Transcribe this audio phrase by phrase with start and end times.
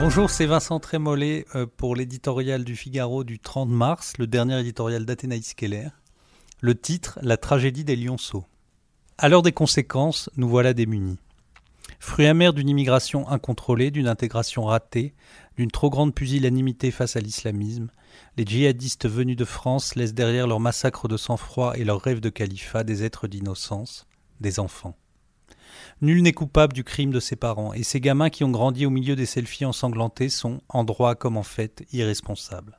[0.00, 5.04] Bonjour, c'est Vincent Trémollet euh, pour l'éditorial du Figaro du 30 mars, le dernier éditorial
[5.04, 5.88] d'Athénaïs Keller.
[6.62, 8.46] Le titre La tragédie des lionceaux.
[9.18, 11.18] À l'heure des conséquences, nous voilà démunis.
[11.98, 15.12] Fruit amer d'une immigration incontrôlée, d'une intégration ratée,
[15.58, 17.90] d'une trop grande pusillanimité face à l'islamisme,
[18.38, 22.30] les djihadistes venus de France laissent derrière leur massacre de sang-froid et leurs rêves de
[22.30, 24.06] califat des êtres d'innocence,
[24.40, 24.96] des enfants.
[26.00, 28.90] Nul n'est coupable du crime de ses parents, et ces gamins qui ont grandi au
[28.90, 32.78] milieu des selfies ensanglantés sont, en droit comme en fait, irresponsables.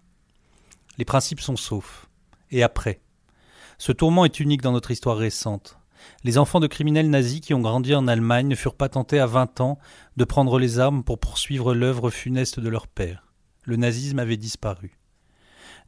[0.98, 2.10] Les principes sont saufs.
[2.52, 3.02] Et après?
[3.78, 5.78] Ce tourment est unique dans notre histoire récente.
[6.24, 9.26] Les enfants de criminels nazis qui ont grandi en Allemagne ne furent pas tentés à
[9.26, 9.78] vingt ans
[10.18, 13.32] de prendre les armes pour poursuivre l'œuvre funeste de leur père.
[13.64, 14.98] Le nazisme avait disparu.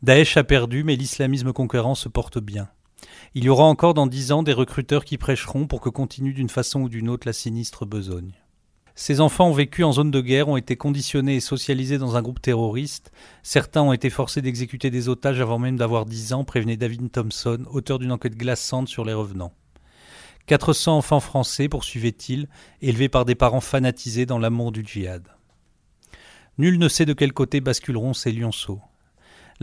[0.01, 2.69] Daesh a perdu, mais l'islamisme conquérant se porte bien.
[3.35, 6.49] Il y aura encore dans dix ans des recruteurs qui prêcheront pour que continue d'une
[6.49, 8.33] façon ou d'une autre la sinistre besogne.
[8.93, 12.21] Ces enfants ont vécu en zone de guerre, ont été conditionnés et socialisés dans un
[12.21, 13.11] groupe terroriste.
[13.41, 17.65] Certains ont été forcés d'exécuter des otages avant même d'avoir dix ans, prévenait David Thompson,
[17.71, 19.53] auteur d'une enquête glaçante sur les revenants.
[20.45, 22.47] 400 enfants français, poursuivait-il,
[22.81, 25.27] élevés par des parents fanatisés dans l'amour du djihad.
[26.59, 28.79] Nul ne sait de quel côté basculeront ces lionceaux.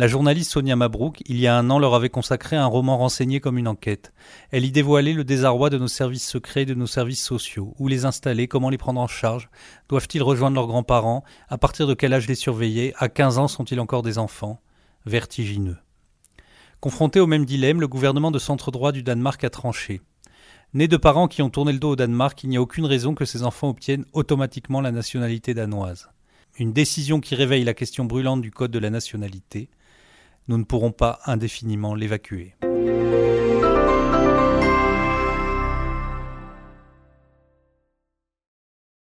[0.00, 3.38] La journaliste Sonia Mabrouk, il y a un an, leur avait consacré un roman renseigné
[3.38, 4.14] comme une enquête.
[4.50, 7.74] Elle y dévoilait le désarroi de nos services secrets et de nos services sociaux.
[7.78, 9.50] Où les installer Comment les prendre en charge?
[9.90, 11.22] Doivent-ils rejoindre leurs grands-parents?
[11.50, 12.94] À partir de quel âge les surveiller?
[12.96, 14.62] À 15 ans sont-ils encore des enfants?
[15.04, 15.76] Vertigineux.
[16.80, 20.00] Confronté au même dilemme, le gouvernement de centre-droit du Danemark a tranché.
[20.72, 23.14] Né de parents qui ont tourné le dos au Danemark, il n'y a aucune raison
[23.14, 26.08] que ces enfants obtiennent automatiquement la nationalité danoise.
[26.58, 29.68] Une décision qui réveille la question brûlante du code de la nationalité
[30.50, 32.56] nous ne pourrons pas indéfiniment l'évacuer.